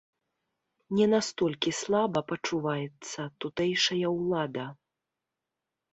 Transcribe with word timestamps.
Не 0.99 1.05
настолькі 1.15 1.73
слаба 1.81 2.19
пачуваецца 2.33 3.21
тутэйшая 3.45 4.07
ўлада. 4.19 4.65